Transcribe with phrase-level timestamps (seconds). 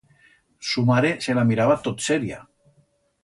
[0.69, 2.43] Su mare se la miraba tot seria.